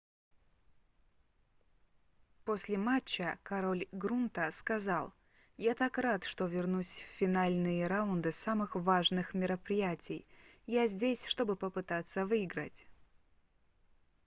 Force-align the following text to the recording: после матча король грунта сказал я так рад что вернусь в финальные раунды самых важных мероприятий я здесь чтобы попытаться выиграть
после 2.43 2.75
матча 2.75 3.37
король 3.43 3.87
грунта 3.91 4.49
сказал 4.49 5.13
я 5.57 5.75
так 5.75 5.99
рад 5.99 6.23
что 6.23 6.47
вернусь 6.47 7.03
в 7.07 7.17
финальные 7.19 7.85
раунды 7.85 8.31
самых 8.31 8.73
важных 8.73 9.35
мероприятий 9.35 10.25
я 10.65 10.87
здесь 10.87 11.25
чтобы 11.27 11.55
попытаться 11.55 12.25
выиграть 12.25 12.87